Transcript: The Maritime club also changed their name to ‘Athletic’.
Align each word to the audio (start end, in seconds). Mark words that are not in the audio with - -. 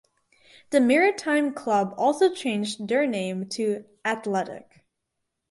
The 0.71 0.79
Maritime 0.81 1.53
club 1.53 1.93
also 1.95 2.33
changed 2.33 2.87
their 2.87 3.05
name 3.05 3.47
to 3.49 3.85
‘Athletic’. 4.03 4.83